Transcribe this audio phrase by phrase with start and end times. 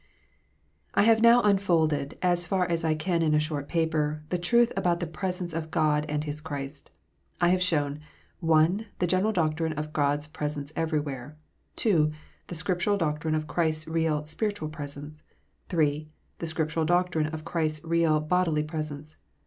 [0.95, 4.73] I have now unfolded, as far as I can in a short paper, the truth
[4.75, 6.89] about the presence of God and His Christ.
[7.39, 7.99] I have shown
[8.39, 11.37] (1) the general doctrine of God s presence everywhere;
[11.75, 12.11] (2)
[12.47, 15.21] the Scriptural doctrine of Christ s real, spiritual presence;
[15.69, 16.09] (3)
[16.39, 19.17] the Scriptural doctrine of Christ s real, bodily presence.